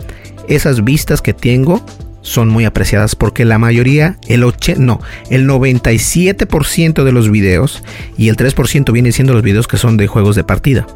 esas 0.48 0.82
vistas 0.82 1.22
que 1.22 1.34
tengo 1.34 1.84
son 2.22 2.48
muy 2.48 2.64
apreciadas 2.64 3.14
porque 3.14 3.44
la 3.44 3.58
mayoría, 3.58 4.18
el 4.26 4.44
8, 4.44 4.74
no, 4.78 5.00
el 5.30 5.46
97% 5.46 7.04
de 7.04 7.12
los 7.12 7.30
videos 7.30 7.84
y 8.16 8.30
el 8.30 8.36
3% 8.36 8.90
vienen 8.92 9.12
siendo 9.12 9.34
los 9.34 9.42
videos 9.42 9.68
que 9.68 9.76
son 9.76 9.98
de 9.98 10.06
juegos 10.06 10.34
de 10.34 10.42
partida, 10.42 10.86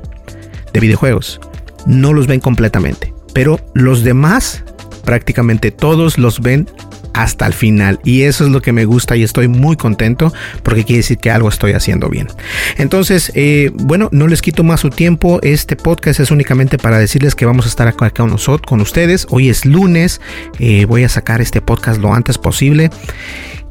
de 0.73 0.81
videojuegos. 0.81 1.39
No 1.87 2.15
los 2.15 2.27
ven 2.27 2.41
completamente, 2.41 3.13
pero 3.35 3.61
los 3.75 4.05
demás 4.05 4.65
prácticamente 5.09 5.71
todos 5.71 6.19
los 6.19 6.43
ven 6.43 6.69
hasta 7.15 7.47
el 7.47 7.55
final. 7.55 7.99
Y 8.05 8.25
eso 8.25 8.45
es 8.45 8.51
lo 8.51 8.61
que 8.61 8.75
me 8.75 8.85
gusta 8.85 9.17
y 9.17 9.23
estoy 9.23 9.49
muy 9.49 9.75
contento 9.75 10.35
porque 10.63 10.85
quiere 10.85 10.99
decir 10.99 11.17
que 11.17 11.31
algo 11.31 11.49
estoy 11.49 11.73
haciendo 11.73 12.11
bien. 12.11 12.29
Entonces 12.77 13.33
eh, 13.35 13.71
bueno 13.73 14.11
no 14.13 14.27
les 14.27 14.43
quito 14.43 14.65
más 14.65 14.81
su 14.81 14.91
tiempo. 14.91 15.41
Este 15.43 15.77
podcast 15.77 16.21
es 16.21 16.31
únicamente 16.31 16.77
para 16.77 16.99
decirles 16.99 17.35
que 17.35 17.47
vamos 17.47 17.65
a 17.65 17.71
estar 17.71 17.89
acá 17.89 18.11
con 18.11 18.29
nosotros 18.29 18.69
con 18.69 18.83
ustedes. 18.83 19.27
Hoy 19.31 19.49
es 19.49 19.65
lunes. 19.65 20.21
Eh, 20.59 20.85
voy 20.85 21.05
a 21.05 21.09
sacar 21.09 21.41
este 21.41 21.63
podcast 21.63 22.03
lo 22.03 22.13
antes 22.13 22.37
posible 22.37 22.91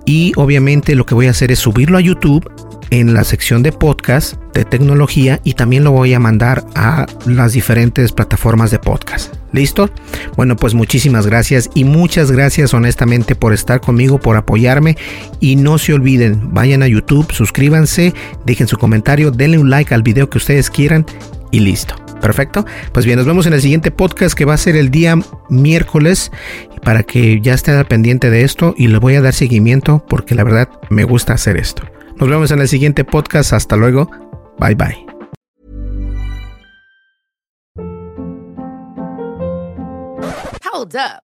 y 0.07 0.31
obviamente 0.37 0.95
lo 0.95 1.05
que 1.05 1.13
voy 1.13 1.27
a 1.27 1.31
hacer 1.31 1.51
es 1.51 1.59
subirlo 1.59 1.97
a 1.97 2.01
YouTube 2.01 2.49
en 2.89 3.13
la 3.13 3.25
sección 3.25 3.61
de 3.61 3.73
podcast 3.73 4.35
de 4.53 4.63
tecnología 4.63 5.41
y 5.43 5.53
también 5.53 5.83
lo 5.83 5.91
voy 5.91 6.13
a 6.13 6.19
mandar 6.19 6.65
a 6.75 7.05
las 7.25 7.51
diferentes 7.51 8.13
plataformas 8.13 8.71
de 8.71 8.79
podcast. 8.79 9.35
¿Listo? 9.51 9.89
Bueno, 10.37 10.55
pues 10.55 10.73
muchísimas 10.73 11.27
gracias 11.27 11.69
y 11.75 11.83
muchas 11.83 12.31
gracias 12.31 12.73
honestamente 12.73 13.35
por 13.35 13.53
estar 13.53 13.81
conmigo, 13.81 14.17
por 14.17 14.37
apoyarme 14.37 14.97
y 15.41 15.57
no 15.57 15.77
se 15.77 15.93
olviden, 15.93 16.53
vayan 16.53 16.83
a 16.83 16.87
YouTube, 16.87 17.31
suscríbanse, 17.33 18.13
dejen 18.45 18.67
su 18.67 18.77
comentario, 18.77 19.31
denle 19.31 19.57
un 19.57 19.69
like 19.69 19.93
al 19.93 20.03
video 20.03 20.29
que 20.29 20.37
ustedes 20.37 20.69
quieran 20.69 21.05
y 21.51 21.59
listo. 21.59 22.06
Perfecto. 22.21 22.65
Pues 22.91 23.05
bien, 23.05 23.17
nos 23.17 23.27
vemos 23.27 23.45
en 23.45 23.53
el 23.53 23.61
siguiente 23.61 23.91
podcast 23.91 24.35
que 24.35 24.45
va 24.45 24.53
a 24.53 24.57
ser 24.57 24.75
el 24.75 24.91
día 24.91 25.15
miércoles 25.49 26.31
para 26.83 27.03
que 27.03 27.39
ya 27.41 27.53
estén 27.53 27.83
pendiente 27.85 28.29
de 28.29 28.43
esto 28.43 28.73
y 28.77 28.87
le 28.87 28.97
voy 28.97 29.15
a 29.15 29.21
dar 29.21 29.33
seguimiento 29.33 30.03
porque 30.07 30.35
la 30.35 30.43
verdad 30.43 30.69
me 30.89 31.03
gusta 31.03 31.33
hacer 31.33 31.57
esto. 31.57 31.83
Nos 32.17 32.29
vemos 32.29 32.51
en 32.51 32.59
el 32.59 32.67
siguiente 32.67 33.03
podcast. 33.03 33.53
Hasta 33.53 33.75
luego. 33.75 34.09
Bye 34.59 34.75
bye. 34.75 35.05
Hold 40.63 40.95
up. 40.95 41.23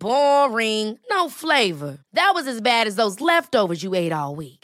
Boring. 0.00 0.98
No 1.10 1.28
flavor. 1.28 1.98
That 2.12 2.32
was 2.34 2.46
as 2.46 2.60
bad 2.60 2.86
as 2.86 2.96
those 2.96 3.20
leftovers 3.20 3.82
you 3.82 3.94
ate 3.94 4.12
all 4.12 4.36
week. 4.36 4.63